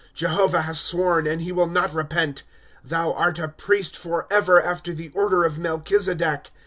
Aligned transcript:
* 0.11 0.13
Jehovah 0.15 0.63
has 0.63 0.79
sworn, 0.79 1.27
and 1.27 1.41
he 1.41 1.51
will 1.51 1.67
not 1.67 1.93
repent: 1.93 2.41
Thou 2.83 3.13
art 3.13 3.37
a 3.37 3.47
priest 3.47 3.95
forever, 3.95 4.59
after 4.59 4.93
the 4.95 5.09
order 5.13 5.43
of 5.43 5.59
Melchizedek. 5.59 6.49